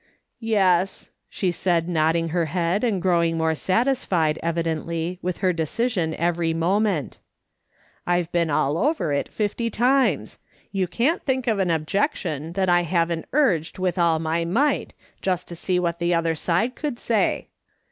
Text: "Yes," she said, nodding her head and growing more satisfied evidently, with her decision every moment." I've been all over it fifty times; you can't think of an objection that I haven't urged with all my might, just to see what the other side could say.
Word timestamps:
"Yes," 0.39 1.11
she 1.29 1.51
said, 1.51 1.87
nodding 1.87 2.29
her 2.29 2.45
head 2.45 2.83
and 2.83 2.99
growing 2.99 3.37
more 3.37 3.53
satisfied 3.53 4.39
evidently, 4.41 5.19
with 5.21 5.37
her 5.45 5.53
decision 5.53 6.15
every 6.15 6.55
moment." 6.55 7.19
I've 8.07 8.31
been 8.31 8.49
all 8.49 8.79
over 8.79 9.13
it 9.13 9.29
fifty 9.29 9.69
times; 9.69 10.39
you 10.71 10.87
can't 10.87 11.21
think 11.21 11.45
of 11.45 11.59
an 11.59 11.69
objection 11.69 12.53
that 12.53 12.67
I 12.67 12.81
haven't 12.81 13.25
urged 13.31 13.77
with 13.77 13.99
all 13.99 14.17
my 14.17 14.43
might, 14.43 14.95
just 15.21 15.47
to 15.49 15.55
see 15.55 15.77
what 15.79 15.99
the 15.99 16.15
other 16.15 16.33
side 16.33 16.75
could 16.75 16.97
say. 16.97 17.49